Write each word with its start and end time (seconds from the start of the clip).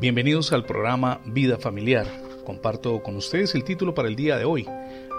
Bienvenidos 0.00 0.52
al 0.52 0.64
programa 0.64 1.20
Vida 1.24 1.58
Familiar. 1.58 2.06
Comparto 2.44 3.02
con 3.02 3.16
ustedes 3.16 3.56
el 3.56 3.64
título 3.64 3.96
para 3.96 4.06
el 4.06 4.14
día 4.14 4.36
de 4.36 4.44
hoy. 4.44 4.64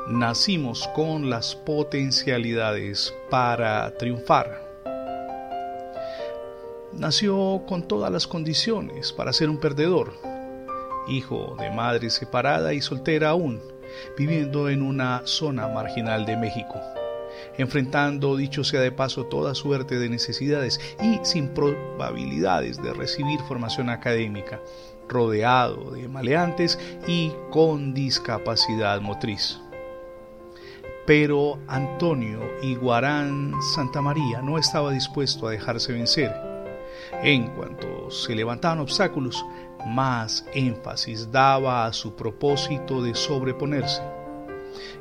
Nacimos 0.08 0.88
con 0.96 1.30
las 1.30 1.54
potencialidades 1.54 3.14
para 3.30 3.94
triunfar. 3.98 4.66
Nació 6.94 7.64
con 7.68 7.90
todas 7.90 8.10
las 8.10 8.26
condiciones 8.26 9.12
para 9.12 9.34
ser 9.34 9.50
un 9.50 9.60
perdedor. 9.60 10.14
Hijo 11.10 11.58
de 11.60 11.72
madre 11.72 12.10
separada 12.10 12.74
y 12.74 12.80
soltera 12.80 13.32
aún, 13.32 13.62
viviendo 14.18 14.70
en 14.70 14.82
una 14.82 15.24
zona 15.26 15.68
marginal 15.68 16.26
de 16.26 16.38
México 16.38 16.80
enfrentando, 17.58 18.36
dicho 18.38 18.64
sea 18.64 18.82
de 18.82 18.92
paso, 18.92 19.26
toda 19.26 19.56
suerte 19.56 20.00
de 20.00 20.10
necesidades 20.10 20.80
y 21.02 21.20
sin 21.24 21.50
probabilidades 21.50 22.82
de 22.82 22.94
recibir 22.94 23.40
formación 23.42 23.90
académica, 23.90 24.62
rodeado 25.08 25.92
de 25.92 26.08
maleantes 26.08 26.80
y 27.08 27.34
con 27.52 27.94
discapacidad 27.94 29.02
motriz. 29.02 29.60
Pero 31.06 31.58
Antonio 31.68 32.40
Iguarán 32.62 33.54
Santa 33.74 34.02
María 34.02 34.42
no 34.42 34.58
estaba 34.58 34.92
dispuesto 34.92 35.48
a 35.48 35.52
dejarse 35.52 35.92
vencer. 35.92 36.32
En 37.24 37.48
cuanto 37.56 38.12
se 38.12 38.36
levantaban 38.36 38.80
obstáculos, 38.80 39.44
más 39.88 40.46
énfasis 40.54 41.32
daba 41.32 41.86
a 41.86 41.94
su 41.94 42.16
propósito 42.16 43.02
de 43.02 43.16
sobreponerse 43.16 44.19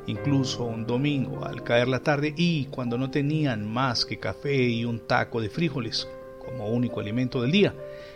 incluso 0.07 0.63
un 0.63 0.85
domingo 0.85 1.45
al 1.45 1.63
caer 1.63 1.87
la 1.87 2.01
tarde 2.01 2.33
y 2.35 2.65
cuando 2.65 2.97
no 2.97 3.11
tenían 3.11 3.71
más 3.71 4.05
que 4.05 4.19
café 4.19 4.55
y 4.55 4.85
un 4.85 4.99
taco 4.99 5.41
de 5.41 5.49
frijoles 5.49 6.07
como 6.39 6.69
único 6.69 6.99
alimento 6.99 7.41
del 7.41 7.51
día, 7.51 7.73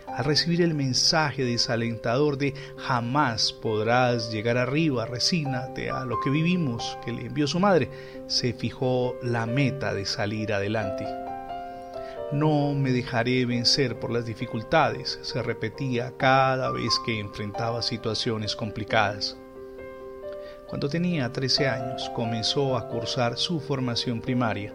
al 0.08 0.24
recibir 0.24 0.62
el 0.62 0.74
mensaje 0.74 1.44
desalentador 1.44 2.38
de 2.38 2.54
jamás 2.76 3.52
podrás 3.52 4.32
llegar 4.32 4.58
arriba, 4.58 5.06
resígnate 5.06 5.90
a 5.90 6.04
lo 6.04 6.20
que 6.20 6.30
vivimos 6.30 6.98
que 7.04 7.12
le 7.12 7.26
envió 7.26 7.46
su 7.46 7.58
madre, 7.58 7.88
se 8.26 8.52
fijó 8.52 9.16
la 9.22 9.46
meta 9.46 9.94
de 9.94 10.04
salir 10.04 10.52
adelante. 10.52 11.04
No 12.32 12.74
me 12.74 12.90
dejaré 12.90 13.44
vencer 13.44 13.98
por 13.98 14.10
las 14.10 14.26
dificultades, 14.26 15.18
se 15.22 15.42
repetía 15.42 16.14
cada 16.16 16.70
vez 16.70 16.92
que 17.04 17.20
enfrentaba 17.20 17.82
situaciones 17.82 18.56
complicadas. 18.56 19.36
Cuando 20.68 20.88
tenía 20.88 21.32
13 21.32 21.68
años 21.68 22.10
comenzó 22.14 22.76
a 22.76 22.88
cursar 22.88 23.36
su 23.36 23.60
formación 23.60 24.20
primaria, 24.20 24.72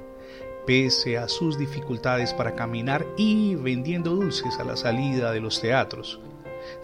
pese 0.65 1.17
a 1.17 1.27
sus 1.27 1.57
dificultades 1.57 2.33
para 2.33 2.55
caminar 2.55 3.05
y 3.17 3.55
vendiendo 3.55 4.11
dulces 4.11 4.59
a 4.59 4.63
la 4.63 4.77
salida 4.77 5.31
de 5.31 5.41
los 5.41 5.59
teatros. 5.61 6.19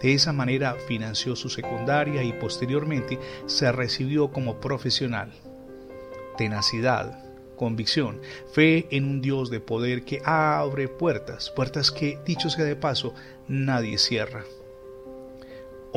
De 0.02 0.12
esa 0.12 0.32
manera 0.32 0.74
financió 0.88 1.36
su 1.36 1.48
secundaria 1.48 2.22
y 2.22 2.32
posteriormente 2.32 3.18
se 3.46 3.70
recibió 3.70 4.32
como 4.32 4.60
profesional. 4.60 5.32
Tenacidad, 6.36 7.24
convicción, 7.56 8.20
fe 8.52 8.86
en 8.90 9.04
un 9.04 9.20
Dios 9.20 9.50
de 9.50 9.60
poder 9.60 10.04
que 10.04 10.20
abre 10.24 10.88
puertas, 10.88 11.50
puertas 11.50 11.90
que, 11.90 12.18
dicho 12.26 12.50
sea 12.50 12.64
de 12.64 12.76
paso, 12.76 13.14
nadie 13.48 13.98
cierra. 13.98 14.44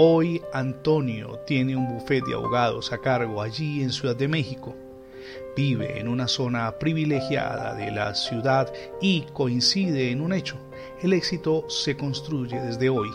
Hoy 0.02 0.42
Antonio 0.54 1.40
tiene 1.46 1.76
un 1.76 1.86
bufete 1.90 2.30
de 2.30 2.34
abogados 2.34 2.94
a 2.94 3.00
cargo 3.00 3.42
allí 3.42 3.82
en 3.82 3.92
Ciudad 3.92 4.16
de 4.16 4.30
México. 4.30 4.74
Vive 5.58 6.00
en 6.00 6.08
una 6.08 6.30
zona 6.30 6.80
privilegiada 6.80 7.76
de 7.76 7.92
la 7.92 8.16
ciudad 8.16 8.72
y 9.02 9.24
coincide 9.34 10.12
en 10.12 10.22
un 10.22 10.32
hecho. 10.32 10.56
El 11.02 11.12
éxito 11.12 11.70
se 11.70 11.98
construye 11.98 12.62
desde 12.62 12.88
hoy. 12.88 13.10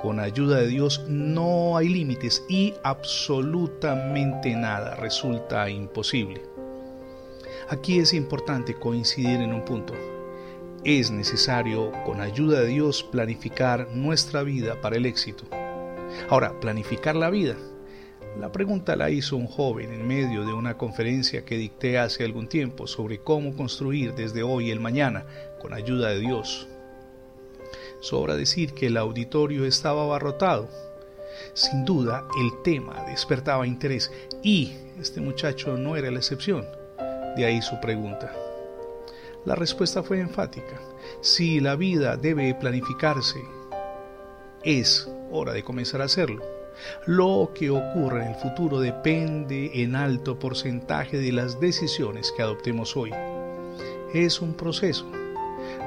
Con 0.00 0.20
ayuda 0.20 0.58
de 0.58 0.68
Dios 0.68 1.04
no 1.08 1.76
hay 1.76 1.88
límites 1.88 2.44
y 2.48 2.74
absolutamente 2.84 4.54
nada 4.54 4.94
resulta 4.94 5.68
imposible. 5.68 6.42
Aquí 7.70 7.98
es 7.98 8.14
importante 8.14 8.74
coincidir 8.74 9.40
en 9.40 9.52
un 9.52 9.64
punto. 9.64 9.94
Es 10.84 11.10
necesario, 11.10 11.90
con 12.06 12.20
ayuda 12.20 12.60
de 12.60 12.68
Dios, 12.68 13.02
planificar 13.02 13.88
nuestra 13.94 14.44
vida 14.44 14.80
para 14.80 14.94
el 14.94 15.04
éxito. 15.04 15.44
Ahora, 16.28 16.58
planificar 16.60 17.16
la 17.16 17.30
vida. 17.30 17.56
La 18.38 18.52
pregunta 18.52 18.94
la 18.94 19.10
hizo 19.10 19.36
un 19.36 19.46
joven 19.46 19.92
en 19.92 20.06
medio 20.06 20.44
de 20.44 20.52
una 20.52 20.76
conferencia 20.76 21.44
que 21.44 21.56
dicté 21.56 21.98
hace 21.98 22.24
algún 22.24 22.48
tiempo 22.48 22.86
sobre 22.86 23.18
cómo 23.18 23.56
construir 23.56 24.14
desde 24.14 24.42
hoy 24.42 24.70
el 24.70 24.78
mañana 24.78 25.26
con 25.60 25.74
ayuda 25.74 26.10
de 26.10 26.20
Dios. 26.20 26.68
Sobra 28.00 28.36
decir 28.36 28.74
que 28.74 28.86
el 28.86 28.96
auditorio 28.96 29.64
estaba 29.64 30.04
abarrotado. 30.04 30.68
Sin 31.54 31.84
duda, 31.84 32.28
el 32.40 32.62
tema 32.62 33.04
despertaba 33.08 33.66
interés 33.66 34.12
y 34.42 34.72
este 35.00 35.20
muchacho 35.20 35.76
no 35.76 35.96
era 35.96 36.10
la 36.10 36.18
excepción. 36.18 36.64
De 37.36 37.44
ahí 37.44 37.60
su 37.60 37.80
pregunta. 37.80 38.32
La 39.44 39.54
respuesta 39.54 40.02
fue 40.02 40.20
enfática. 40.20 40.80
Si 41.20 41.58
la 41.58 41.74
vida 41.74 42.16
debe 42.16 42.54
planificarse, 42.54 43.40
es 44.62 45.08
hora 45.30 45.52
de 45.52 45.62
comenzar 45.62 46.00
a 46.00 46.04
hacerlo. 46.04 46.44
Lo 47.06 47.50
que 47.54 47.70
ocurra 47.70 48.24
en 48.24 48.32
el 48.32 48.40
futuro 48.40 48.80
depende 48.80 49.70
en 49.82 49.96
alto 49.96 50.38
porcentaje 50.38 51.18
de 51.18 51.32
las 51.32 51.60
decisiones 51.60 52.32
que 52.36 52.42
adoptemos 52.42 52.96
hoy. 52.96 53.12
Es 54.14 54.40
un 54.40 54.54
proceso, 54.54 55.06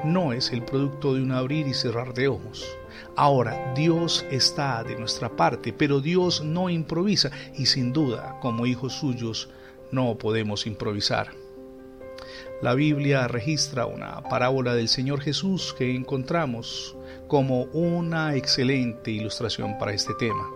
no 0.04 0.34
es 0.34 0.52
el 0.52 0.64
producto 0.64 1.14
de 1.14 1.22
un 1.22 1.32
abrir 1.32 1.68
y 1.68 1.74
cerrar 1.74 2.14
de 2.14 2.28
ojos. 2.28 2.78
Ahora, 3.16 3.74
Dios 3.76 4.26
está 4.32 4.84
de 4.84 4.96
nuestra 4.96 5.30
parte, 5.36 5.74
pero 5.74 6.02
Dios 6.02 6.44
no 6.44 6.70
improvisa 6.70 7.32
y 7.56 7.66
sin 7.66 7.94
duda, 7.94 8.38
como 8.42 8.66
hijos 8.66 8.94
suyos, 8.94 9.50
no 9.92 10.18
podemos 10.18 10.66
improvisar. 10.68 11.32
La 12.62 12.76
Biblia 12.76 13.28
registra 13.28 13.86
una 13.86 14.22
parábola 14.22 14.76
del 14.76 14.88
Señor 14.88 15.22
Jesús 15.22 15.74
que 15.78 15.96
encontramos 15.96 16.96
como 17.32 17.64
una 17.72 18.36
excelente 18.36 19.10
ilustración 19.10 19.78
para 19.78 19.94
este 19.94 20.14
tema. 20.16 20.52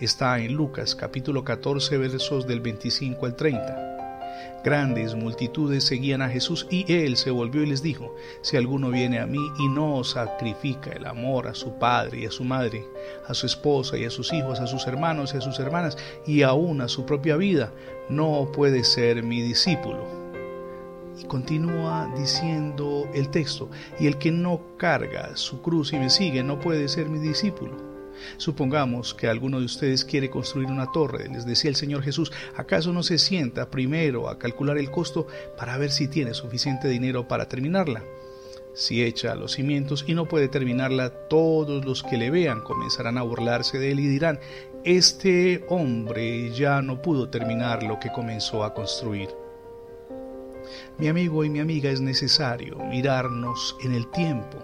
Está 0.00 0.36
en 0.40 0.52
Lucas 0.52 0.96
capítulo 0.96 1.44
14 1.44 1.96
versos 1.96 2.44
del 2.44 2.60
25 2.60 3.24
al 3.24 3.36
30. 3.36 4.62
Grandes 4.64 5.14
multitudes 5.14 5.84
seguían 5.84 6.22
a 6.22 6.28
Jesús 6.28 6.66
y 6.70 6.92
él 6.92 7.16
se 7.16 7.30
volvió 7.30 7.62
y 7.62 7.66
les 7.66 7.84
dijo, 7.84 8.16
si 8.42 8.56
alguno 8.56 8.90
viene 8.90 9.20
a 9.20 9.26
mí 9.26 9.38
y 9.60 9.68
no 9.68 10.02
sacrifica 10.02 10.90
el 10.90 11.06
amor 11.06 11.46
a 11.46 11.54
su 11.54 11.78
padre 11.78 12.22
y 12.22 12.26
a 12.26 12.32
su 12.32 12.42
madre, 12.42 12.84
a 13.28 13.32
su 13.32 13.46
esposa 13.46 13.96
y 13.96 14.06
a 14.06 14.10
sus 14.10 14.32
hijos, 14.32 14.58
a 14.58 14.66
sus 14.66 14.88
hermanos 14.88 15.34
y 15.34 15.36
a 15.36 15.40
sus 15.40 15.60
hermanas 15.60 15.96
y 16.26 16.42
aún 16.42 16.80
a 16.80 16.88
su 16.88 17.06
propia 17.06 17.36
vida, 17.36 17.72
no 18.08 18.50
puede 18.52 18.82
ser 18.82 19.22
mi 19.22 19.40
discípulo. 19.40 20.15
Y 21.18 21.24
continúa 21.24 22.12
diciendo 22.16 23.08
el 23.14 23.30
texto, 23.30 23.70
y 23.98 24.06
el 24.06 24.18
que 24.18 24.30
no 24.30 24.60
carga 24.76 25.36
su 25.36 25.62
cruz 25.62 25.92
y 25.92 25.98
me 25.98 26.10
sigue 26.10 26.42
no 26.42 26.60
puede 26.60 26.88
ser 26.88 27.08
mi 27.08 27.18
discípulo. 27.18 27.96
Supongamos 28.36 29.14
que 29.14 29.28
alguno 29.28 29.58
de 29.60 29.66
ustedes 29.66 30.04
quiere 30.04 30.30
construir 30.30 30.68
una 30.68 30.90
torre, 30.92 31.28
les 31.28 31.46
decía 31.46 31.70
el 31.70 31.76
Señor 31.76 32.02
Jesús, 32.02 32.32
¿acaso 32.56 32.92
no 32.92 33.02
se 33.02 33.18
sienta 33.18 33.70
primero 33.70 34.28
a 34.28 34.38
calcular 34.38 34.78
el 34.78 34.90
costo 34.90 35.26
para 35.56 35.76
ver 35.78 35.90
si 35.90 36.08
tiene 36.08 36.34
suficiente 36.34 36.88
dinero 36.88 37.28
para 37.28 37.48
terminarla? 37.48 38.04
Si 38.74 39.02
echa 39.02 39.34
los 39.34 39.52
cimientos 39.52 40.04
y 40.06 40.14
no 40.14 40.26
puede 40.26 40.48
terminarla, 40.48 41.10
todos 41.28 41.84
los 41.86 42.02
que 42.02 42.18
le 42.18 42.30
vean 42.30 42.60
comenzarán 42.60 43.16
a 43.16 43.22
burlarse 43.22 43.78
de 43.78 43.92
él 43.92 44.00
y 44.00 44.06
dirán, 44.06 44.38
este 44.84 45.64
hombre 45.68 46.50
ya 46.50 46.82
no 46.82 47.00
pudo 47.00 47.30
terminar 47.30 47.82
lo 47.82 47.98
que 47.98 48.12
comenzó 48.12 48.64
a 48.64 48.74
construir. 48.74 49.45
Mi 50.98 51.08
amigo 51.08 51.44
y 51.44 51.50
mi 51.50 51.60
amiga, 51.60 51.90
es 51.90 52.00
necesario 52.00 52.76
mirarnos 52.78 53.76
en 53.82 53.92
el 53.92 54.10
tiempo, 54.10 54.58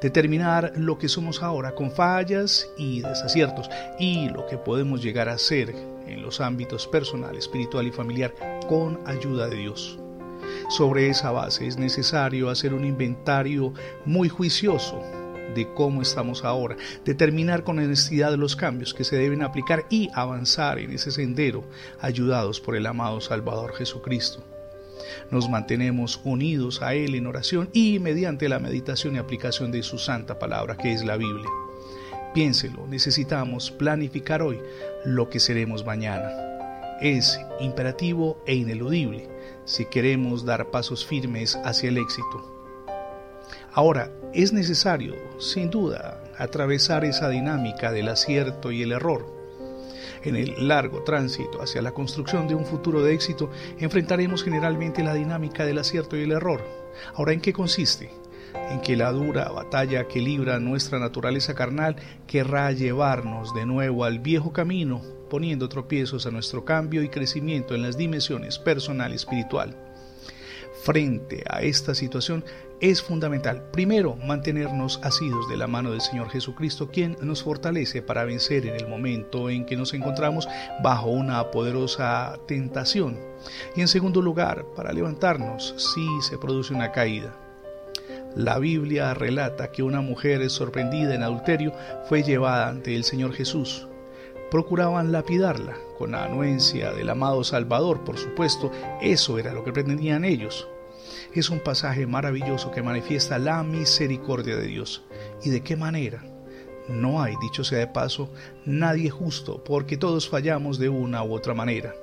determinar 0.00 0.72
lo 0.76 0.98
que 0.98 1.08
somos 1.08 1.42
ahora 1.42 1.74
con 1.74 1.90
fallas 1.90 2.68
y 2.76 3.02
desaciertos 3.02 3.68
y 3.98 4.28
lo 4.30 4.46
que 4.46 4.58
podemos 4.58 5.02
llegar 5.02 5.28
a 5.28 5.38
ser 5.38 5.74
en 6.06 6.22
los 6.22 6.40
ámbitos 6.40 6.86
personal, 6.86 7.36
espiritual 7.36 7.86
y 7.86 7.92
familiar 7.92 8.34
con 8.68 9.00
ayuda 9.06 9.48
de 9.48 9.56
Dios. 9.56 9.98
Sobre 10.68 11.08
esa 11.08 11.30
base 11.30 11.66
es 11.66 11.76
necesario 11.76 12.50
hacer 12.50 12.74
un 12.74 12.84
inventario 12.84 13.72
muy 14.04 14.28
juicioso 14.28 15.02
de 15.54 15.72
cómo 15.72 16.02
estamos 16.02 16.44
ahora, 16.44 16.76
determinar 17.04 17.64
con 17.64 17.78
honestidad 17.78 18.34
los 18.34 18.56
cambios 18.56 18.92
que 18.92 19.04
se 19.04 19.16
deben 19.16 19.42
aplicar 19.42 19.86
y 19.88 20.10
avanzar 20.12 20.78
en 20.78 20.90
ese 20.90 21.10
sendero, 21.10 21.64
ayudados 22.00 22.60
por 22.60 22.76
el 22.76 22.86
amado 22.86 23.20
Salvador 23.20 23.74
Jesucristo. 23.74 24.53
Nos 25.30 25.48
mantenemos 25.48 26.20
unidos 26.24 26.82
a 26.82 26.94
Él 26.94 27.14
en 27.14 27.26
oración 27.26 27.68
y 27.72 27.98
mediante 27.98 28.48
la 28.48 28.58
meditación 28.58 29.16
y 29.16 29.18
aplicación 29.18 29.70
de 29.70 29.82
su 29.82 29.98
santa 29.98 30.38
palabra, 30.38 30.76
que 30.76 30.92
es 30.92 31.04
la 31.04 31.16
Biblia. 31.16 31.48
Piénselo, 32.34 32.86
necesitamos 32.88 33.70
planificar 33.70 34.42
hoy 34.42 34.60
lo 35.04 35.30
que 35.30 35.40
seremos 35.40 35.84
mañana. 35.84 36.30
Es 37.00 37.38
imperativo 37.60 38.42
e 38.46 38.54
ineludible 38.54 39.28
si 39.64 39.84
queremos 39.84 40.44
dar 40.44 40.70
pasos 40.70 41.04
firmes 41.06 41.56
hacia 41.64 41.88
el 41.88 41.98
éxito. 41.98 42.54
Ahora, 43.72 44.10
es 44.32 44.52
necesario, 44.52 45.14
sin 45.38 45.70
duda, 45.70 46.22
atravesar 46.38 47.04
esa 47.04 47.28
dinámica 47.28 47.92
del 47.92 48.08
acierto 48.08 48.72
y 48.72 48.82
el 48.82 48.92
error. 48.92 49.43
En 50.24 50.36
el 50.36 50.68
largo 50.68 51.02
tránsito 51.02 51.60
hacia 51.60 51.82
la 51.82 51.92
construcción 51.92 52.48
de 52.48 52.54
un 52.54 52.64
futuro 52.64 53.02
de 53.02 53.12
éxito 53.12 53.50
enfrentaremos 53.78 54.42
generalmente 54.42 55.02
la 55.02 55.12
dinámica 55.12 55.66
del 55.66 55.78
acierto 55.78 56.16
y 56.16 56.22
el 56.22 56.32
error. 56.32 56.62
Ahora, 57.14 57.34
¿en 57.34 57.42
qué 57.42 57.52
consiste? 57.52 58.10
En 58.70 58.80
que 58.80 58.96
la 58.96 59.12
dura 59.12 59.50
batalla 59.50 60.08
que 60.08 60.20
libra 60.20 60.58
nuestra 60.60 60.98
naturaleza 60.98 61.54
carnal 61.54 61.96
querrá 62.26 62.72
llevarnos 62.72 63.54
de 63.54 63.66
nuevo 63.66 64.04
al 64.04 64.18
viejo 64.18 64.52
camino, 64.52 65.02
poniendo 65.28 65.68
tropiezos 65.68 66.24
a 66.24 66.30
nuestro 66.30 66.64
cambio 66.64 67.02
y 67.02 67.10
crecimiento 67.10 67.74
en 67.74 67.82
las 67.82 67.98
dimensiones 67.98 68.58
personal 68.58 69.12
y 69.12 69.16
espiritual. 69.16 69.76
Frente 70.84 71.44
a 71.50 71.60
esta 71.62 71.94
situación 71.94 72.44
es 72.90 73.00
fundamental, 73.00 73.62
primero, 73.72 74.14
mantenernos 74.16 75.00
asidos 75.02 75.48
de 75.48 75.56
la 75.56 75.66
mano 75.66 75.92
del 75.92 76.02
Señor 76.02 76.28
Jesucristo, 76.28 76.90
quien 76.92 77.16
nos 77.22 77.42
fortalece 77.42 78.02
para 78.02 78.26
vencer 78.26 78.66
en 78.66 78.74
el 78.74 78.86
momento 78.86 79.48
en 79.48 79.64
que 79.64 79.74
nos 79.74 79.94
encontramos 79.94 80.46
bajo 80.82 81.08
una 81.08 81.50
poderosa 81.50 82.38
tentación. 82.46 83.18
Y 83.74 83.80
en 83.80 83.88
segundo 83.88 84.20
lugar, 84.20 84.66
para 84.76 84.92
levantarnos 84.92 85.74
si 85.78 86.06
se 86.20 86.36
produce 86.36 86.74
una 86.74 86.92
caída. 86.92 87.34
La 88.36 88.58
Biblia 88.58 89.14
relata 89.14 89.72
que 89.72 89.82
una 89.82 90.02
mujer 90.02 90.50
sorprendida 90.50 91.14
en 91.14 91.22
adulterio 91.22 91.72
fue 92.06 92.22
llevada 92.22 92.68
ante 92.68 92.94
el 92.94 93.04
Señor 93.04 93.32
Jesús. 93.32 93.88
Procuraban 94.50 95.10
lapidarla 95.10 95.78
con 95.96 96.10
la 96.10 96.24
anuencia 96.24 96.92
del 96.92 97.08
amado 97.08 97.44
Salvador, 97.44 98.04
por 98.04 98.18
supuesto, 98.18 98.70
eso 99.00 99.38
era 99.38 99.54
lo 99.54 99.64
que 99.64 99.72
pretendían 99.72 100.26
ellos 100.26 100.68
es 101.40 101.50
un 101.50 101.60
pasaje 101.60 102.06
maravilloso 102.06 102.70
que 102.70 102.82
manifiesta 102.82 103.38
la 103.38 103.62
misericordia 103.62 104.56
de 104.56 104.66
Dios. 104.66 105.04
¿Y 105.42 105.50
de 105.50 105.62
qué 105.62 105.76
manera? 105.76 106.22
No 106.88 107.22
hay, 107.22 107.34
dicho 107.40 107.64
sea 107.64 107.78
de 107.78 107.86
paso, 107.86 108.30
nadie 108.64 109.10
justo, 109.10 109.64
porque 109.64 109.96
todos 109.96 110.28
fallamos 110.28 110.78
de 110.78 110.88
una 110.88 111.22
u 111.24 111.34
otra 111.34 111.54
manera. 111.54 111.94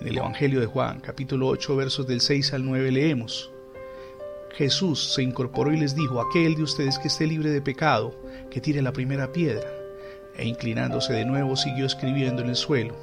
En 0.00 0.08
el 0.08 0.18
Evangelio 0.18 0.60
de 0.60 0.66
Juan, 0.66 1.00
capítulo 1.00 1.46
8, 1.48 1.76
versos 1.76 2.06
del 2.06 2.20
6 2.20 2.52
al 2.52 2.64
9, 2.64 2.90
leemos, 2.90 3.50
Jesús 4.56 5.14
se 5.14 5.22
incorporó 5.22 5.72
y 5.72 5.78
les 5.78 5.94
dijo, 5.94 6.20
aquel 6.20 6.54
de 6.54 6.62
ustedes 6.62 6.98
que 6.98 7.08
esté 7.08 7.26
libre 7.26 7.50
de 7.50 7.60
pecado, 7.60 8.14
que 8.50 8.60
tire 8.60 8.82
la 8.82 8.92
primera 8.92 9.30
piedra. 9.32 9.68
E 10.36 10.46
inclinándose 10.46 11.12
de 11.12 11.24
nuevo 11.24 11.56
siguió 11.56 11.86
escribiendo 11.86 12.42
en 12.42 12.48
el 12.48 12.56
suelo. 12.56 12.94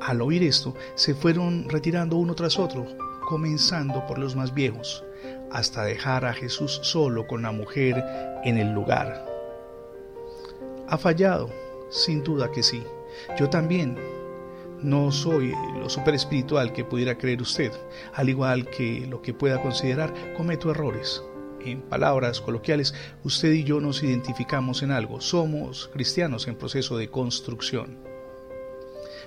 Al 0.00 0.20
oír 0.20 0.42
esto, 0.42 0.74
se 0.94 1.14
fueron 1.14 1.68
retirando 1.68 2.16
uno 2.16 2.34
tras 2.34 2.58
otro, 2.58 2.86
comenzando 3.22 4.06
por 4.06 4.18
los 4.18 4.36
más 4.36 4.54
viejos, 4.54 5.04
hasta 5.50 5.84
dejar 5.84 6.24
a 6.24 6.34
Jesús 6.34 6.80
solo 6.82 7.26
con 7.26 7.42
la 7.42 7.52
mujer 7.52 8.04
en 8.44 8.58
el 8.58 8.72
lugar. 8.72 9.26
¿Ha 10.88 10.98
fallado? 10.98 11.50
Sin 11.90 12.22
duda 12.22 12.50
que 12.50 12.62
sí. 12.62 12.82
Yo 13.38 13.48
también. 13.48 13.98
No 14.82 15.12
soy 15.12 15.54
lo 15.78 15.88
super 15.88 16.14
espiritual 16.14 16.72
que 16.72 16.84
pudiera 16.84 17.16
creer 17.16 17.40
usted, 17.40 17.70
al 18.14 18.28
igual 18.28 18.66
que 18.66 19.06
lo 19.06 19.22
que 19.22 19.32
pueda 19.32 19.62
considerar, 19.62 20.12
cometo 20.36 20.72
errores. 20.72 21.22
En 21.60 21.82
palabras 21.82 22.40
coloquiales, 22.40 22.92
usted 23.22 23.52
y 23.52 23.62
yo 23.62 23.80
nos 23.80 24.02
identificamos 24.02 24.82
en 24.82 24.90
algo, 24.90 25.20
somos 25.20 25.88
cristianos 25.92 26.48
en 26.48 26.56
proceso 26.56 26.96
de 26.96 27.08
construcción. 27.08 28.11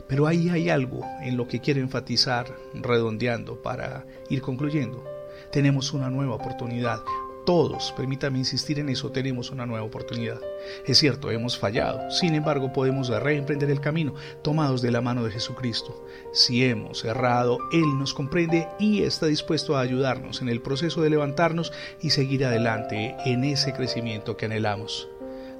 Pero 0.07 0.28
ahí 0.28 0.50
hay 0.50 0.69
algo 0.69 1.06
en 1.22 1.38
lo 1.38 1.48
que 1.48 1.60
quiero 1.60 1.81
enfatizar, 1.81 2.56
redondeando 2.74 3.62
para 3.62 4.06
ir 4.30 4.42
concluyendo. 4.42 5.04
Tenemos 5.52 5.94
una 5.94 6.10
nueva 6.10 6.36
oportunidad. 6.36 7.00
Todos, 7.46 7.94
permítame 7.96 8.40
insistir 8.40 8.80
en 8.80 8.90
eso, 8.90 9.12
tenemos 9.12 9.52
una 9.52 9.68
nueva 9.68 9.86
oportunidad. 9.86 10.40
Es 10.86 10.98
cierto, 10.98 11.30
hemos 11.30 11.60
fallado, 11.60 12.10
sin 12.10 12.34
embargo 12.34 12.74
podemos 12.74 13.10
reemprender 13.10 13.69
el 13.69 13.81
camino 13.81 14.16
tomados 14.42 14.81
de 14.81 14.90
la 14.90 15.02
mano 15.02 15.24
de 15.24 15.31
Jesucristo. 15.31 16.04
Si 16.34 16.66
hemos 16.66 17.06
errado, 17.06 17.60
Él 17.72 17.86
nos 18.00 18.16
comprende 18.16 18.68
y 18.80 19.04
está 19.04 19.28
dispuesto 19.28 19.78
a 19.78 19.81
ayudarnos 19.81 20.42
en 20.42 20.50
el 20.50 20.62
proceso 20.62 21.04
de 21.04 21.12
levantarnos 21.12 21.72
y 22.02 22.10
seguir 22.10 22.46
adelante 22.46 23.16
en 23.25 23.44
ese 23.44 23.74
crecimiento 23.74 24.38
que 24.38 24.46
anhelamos. 24.46 25.07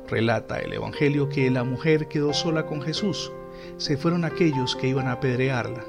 Relata 0.08 0.58
el 0.58 0.74
Evangelio 0.74 1.30
que 1.30 1.52
la 1.52 1.64
mujer 1.64 2.08
quedó 2.08 2.34
sola 2.34 2.66
con 2.66 2.82
Jesús 2.82 3.32
se 3.78 3.98
fueron 3.98 4.26
aquellos 4.26 4.76
que 4.76 4.88
iban 4.88 5.08
a 5.08 5.14
apedrearla. 5.14 5.86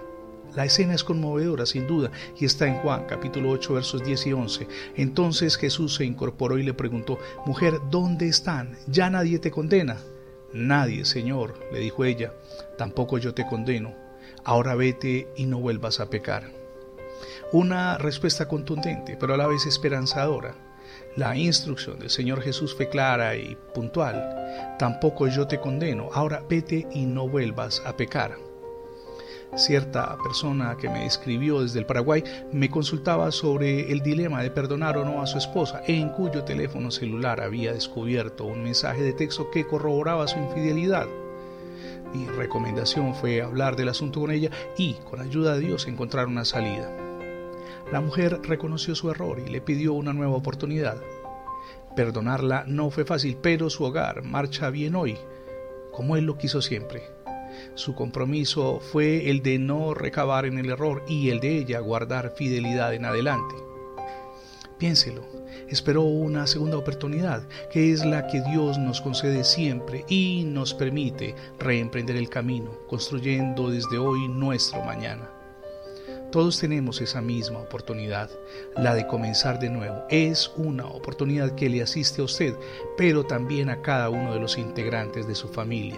La 0.55 0.65
escena 0.65 0.95
es 0.95 1.05
conmovedora, 1.05 1.67
sin 1.67 1.87
duda, 1.87 2.11
y 2.39 2.47
está 2.47 2.67
en 2.67 2.77
Juan 2.77 3.05
capítulo 3.07 3.51
8 3.51 3.75
versos 3.75 4.05
10 4.05 4.27
y 4.27 4.33
11. 4.33 4.69
Entonces 4.97 5.57
Jesús 5.57 5.95
se 5.95 6.07
incorporó 6.07 6.57
y 6.57 6.63
le 6.63 6.73
preguntó, 6.73 7.19
Mujer, 7.45 7.75
¿dónde 7.91 8.27
están? 8.27 8.79
¿Ya 8.87 9.11
nadie 9.11 9.39
te 9.39 9.51
condena? 9.51 9.99
Nadie, 10.55 11.05
Señor, 11.05 11.61
le 11.73 11.81
dijo 11.81 12.05
ella, 12.05 12.33
tampoco 12.79 13.19
yo 13.19 13.35
te 13.35 13.47
condeno. 13.47 13.95
Ahora 14.45 14.75
vete 14.75 15.29
y 15.37 15.45
no 15.45 15.59
vuelvas 15.59 16.01
a 16.01 16.09
pecar. 16.09 16.51
Una 17.53 17.99
respuesta 17.99 18.49
contundente, 18.49 19.17
pero 19.21 19.35
a 19.35 19.37
la 19.37 19.47
vez 19.47 19.67
esperanzadora. 19.67 20.66
La 21.17 21.37
instrucción 21.37 21.99
del 21.99 22.11
Señor 22.11 22.43
Jesús 22.43 22.75
fue 22.75 22.89
clara 22.89 23.37
y 23.37 23.57
puntual. 23.75 24.77
Tampoco 24.79 25.29
yo 25.29 25.47
te 25.47 25.59
condeno. 25.59 26.11
Ahora 26.13 26.43
vete 26.49 26.87
y 26.93 27.07
no 27.07 27.29
vuelvas 27.29 27.83
a 27.87 27.97
pecar. 27.97 28.37
Cierta 29.55 30.19
persona 30.23 30.77
que 30.77 30.91
me 30.91 31.07
escribió 31.07 31.63
desde 31.63 31.79
el 31.79 31.87
Paraguay 31.87 32.23
me 32.53 32.69
consultaba 32.69 33.31
sobre 33.31 33.91
el 33.91 34.03
dilema 34.03 34.43
de 34.43 34.51
perdonar 34.51 34.99
o 34.99 35.05
no 35.05 35.23
a 35.23 35.27
su 35.27 35.39
esposa, 35.39 35.83
en 35.87 36.11
cuyo 36.11 36.45
teléfono 36.45 36.91
celular 36.91 37.41
había 37.41 37.73
descubierto 37.73 38.45
un 38.45 38.65
mensaje 38.65 39.03
de 39.03 39.15
texto 39.15 39.51
que 39.51 39.67
corroboraba 39.67 40.29
su 40.29 40.39
infidelidad. 40.39 41.07
Mi 42.13 42.27
recomendación 42.27 43.15
fue 43.15 43.41
hablar 43.41 43.77
del 43.77 43.89
asunto 43.89 44.21
con 44.21 44.31
ella 44.31 44.51
y, 44.77 44.95
con 45.09 45.21
ayuda 45.21 45.55
de 45.55 45.61
Dios, 45.61 45.87
encontrar 45.87 46.27
una 46.27 46.45
salida. 46.45 47.06
La 47.93 48.01
mujer 48.01 48.41
reconoció 48.43 48.97
su 48.97 49.11
error 49.11 49.39
y 49.39 49.49
le 49.49 49.61
pidió 49.61 49.93
una 49.93 50.13
nueva 50.13 50.35
oportunidad. 50.35 50.97
Perdonarla 51.95 52.65
no 52.67 52.91
fue 52.91 53.05
fácil, 53.05 53.39
pero 53.41 53.71
su 53.71 53.85
hogar 53.85 54.23
marcha 54.23 54.71
bien 54.71 54.97
hoy, 54.97 55.17
como 55.93 56.17
él 56.17 56.25
lo 56.25 56.37
quiso 56.37 56.61
siempre. 56.61 57.05
Su 57.75 57.95
compromiso 57.95 58.81
fue 58.81 59.31
el 59.31 59.43
de 59.43 59.59
no 59.59 59.95
recabar 59.95 60.47
en 60.47 60.59
el 60.59 60.71
error 60.71 61.05
y 61.07 61.31
el 61.31 61.39
de 61.39 61.59
ella 61.59 61.79
guardar 61.79 62.35
fidelidad 62.37 62.93
en 62.93 63.05
adelante. 63.05 63.55
Piénselo, 64.79 65.25
esperó 65.69 66.03
una 66.03 66.47
segunda 66.49 66.77
oportunidad, 66.77 67.49
que 67.71 67.93
es 67.93 68.05
la 68.05 68.27
que 68.27 68.43
Dios 68.43 68.79
nos 68.79 69.01
concede 69.01 69.45
siempre 69.45 70.05
y 70.09 70.45
nos 70.45 70.75
permite 70.75 71.35
reemprender 71.59 72.17
el 72.17 72.29
camino, 72.29 72.73
construyendo 72.89 73.71
desde 73.71 73.97
hoy 73.97 74.29
nuestro 74.29 74.83
mañana. 74.85 75.31
Todos 76.37 76.61
tenemos 76.61 77.01
esa 77.01 77.23
misma 77.23 77.61
oportunidad, 77.61 78.29
la 78.77 78.95
de 78.95 79.07
comenzar 79.07 79.59
de 79.59 79.71
nuevo. 79.71 80.05
Es 80.11 80.53
una 80.59 80.85
oportunidad 80.85 81.55
que 81.55 81.71
le 81.71 81.81
asiste 81.81 82.21
a 82.21 82.27
usted, 82.27 82.55
pero 82.99 83.25
también 83.25 83.71
a 83.71 83.81
cada 83.81 84.11
uno 84.11 84.35
de 84.35 84.41
los 84.41 84.59
integrantes 84.59 85.27
de 85.27 85.35
su 85.35 85.49
familia. 85.49 85.97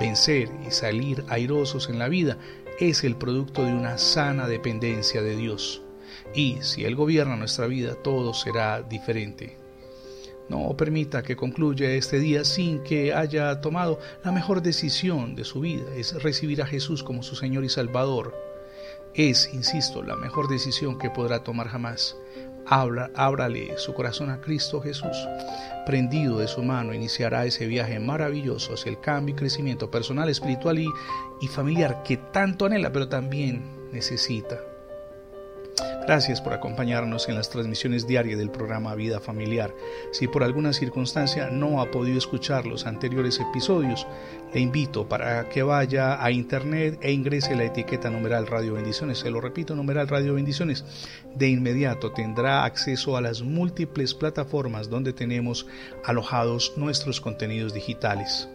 Vencer 0.00 0.48
y 0.66 0.70
salir 0.70 1.22
airosos 1.28 1.90
en 1.90 1.98
la 1.98 2.08
vida 2.08 2.38
es 2.80 3.04
el 3.04 3.14
producto 3.14 3.62
de 3.62 3.74
una 3.74 3.98
sana 3.98 4.48
dependencia 4.48 5.20
de 5.20 5.36
Dios. 5.36 5.82
Y 6.34 6.56
si 6.62 6.86
Él 6.86 6.96
gobierna 6.96 7.36
nuestra 7.36 7.66
vida, 7.66 7.94
todo 7.96 8.32
será 8.32 8.80
diferente. 8.80 9.58
No 10.48 10.74
permita 10.78 11.22
que 11.22 11.36
concluya 11.36 11.90
este 11.90 12.18
día 12.20 12.46
sin 12.46 12.82
que 12.82 13.12
haya 13.12 13.60
tomado 13.60 14.00
la 14.24 14.32
mejor 14.32 14.62
decisión 14.62 15.34
de 15.34 15.44
su 15.44 15.60
vida, 15.60 15.94
es 15.94 16.22
recibir 16.22 16.62
a 16.62 16.66
Jesús 16.66 17.02
como 17.02 17.22
su 17.22 17.36
Señor 17.36 17.64
y 17.64 17.68
Salvador 17.68 18.51
es, 19.14 19.52
insisto, 19.52 20.02
la 20.02 20.16
mejor 20.16 20.48
decisión 20.48 20.98
que 20.98 21.10
podrá 21.10 21.44
tomar 21.44 21.68
jamás. 21.68 22.16
Habla, 22.66 23.10
ábrale 23.14 23.76
su 23.76 23.92
corazón 23.92 24.30
a 24.30 24.40
Cristo 24.40 24.80
Jesús. 24.80 25.16
Prendido 25.84 26.38
de 26.38 26.48
su 26.48 26.62
mano, 26.62 26.94
iniciará 26.94 27.44
ese 27.44 27.66
viaje 27.66 27.98
maravilloso 27.98 28.74
hacia 28.74 28.90
el 28.90 29.00
cambio 29.00 29.34
y 29.34 29.38
crecimiento 29.38 29.90
personal, 29.90 30.28
espiritual 30.28 30.78
y 30.78 31.48
familiar 31.48 32.02
que 32.04 32.16
tanto 32.16 32.66
anhela, 32.66 32.92
pero 32.92 33.08
también 33.08 33.90
necesita. 33.92 34.71
Gracias 36.04 36.40
por 36.40 36.52
acompañarnos 36.52 37.28
en 37.28 37.36
las 37.36 37.48
transmisiones 37.48 38.08
diarias 38.08 38.36
del 38.36 38.50
programa 38.50 38.96
Vida 38.96 39.20
Familiar. 39.20 39.72
Si 40.10 40.26
por 40.26 40.42
alguna 40.42 40.72
circunstancia 40.72 41.48
no 41.48 41.80
ha 41.80 41.92
podido 41.92 42.18
escuchar 42.18 42.66
los 42.66 42.86
anteriores 42.86 43.38
episodios, 43.38 44.04
le 44.52 44.60
invito 44.60 45.08
para 45.08 45.48
que 45.48 45.62
vaya 45.62 46.22
a 46.22 46.32
internet 46.32 46.98
e 47.02 47.12
ingrese 47.12 47.54
la 47.54 47.64
etiqueta 47.64 48.10
numeral 48.10 48.48
Radio 48.48 48.74
Bendiciones. 48.74 49.18
Se 49.18 49.30
lo 49.30 49.40
repito, 49.40 49.76
numeral 49.76 50.08
Radio 50.08 50.34
Bendiciones. 50.34 50.84
De 51.36 51.48
inmediato 51.48 52.10
tendrá 52.10 52.64
acceso 52.64 53.16
a 53.16 53.20
las 53.20 53.42
múltiples 53.42 54.12
plataformas 54.12 54.90
donde 54.90 55.12
tenemos 55.12 55.68
alojados 56.04 56.72
nuestros 56.76 57.20
contenidos 57.20 57.74
digitales. 57.74 58.48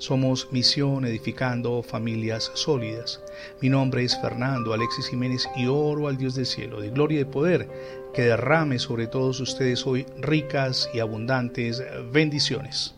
Somos 0.00 0.48
Misión 0.50 1.04
Edificando 1.04 1.82
Familias 1.82 2.50
Sólidas. 2.54 3.20
Mi 3.60 3.68
nombre 3.68 4.02
es 4.02 4.18
Fernando 4.18 4.72
Alexis 4.72 5.08
Jiménez 5.08 5.46
y 5.58 5.66
oro 5.66 6.08
al 6.08 6.16
Dios 6.16 6.34
del 6.36 6.46
cielo, 6.46 6.80
de 6.80 6.88
gloria 6.88 7.16
y 7.16 7.24
de 7.24 7.30
poder, 7.30 7.68
que 8.14 8.22
derrame 8.22 8.78
sobre 8.78 9.08
todos 9.08 9.40
ustedes 9.40 9.86
hoy 9.86 10.06
ricas 10.16 10.88
y 10.94 11.00
abundantes 11.00 11.82
bendiciones. 12.10 12.94